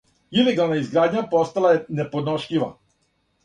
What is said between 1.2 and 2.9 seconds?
постала је неподношљива.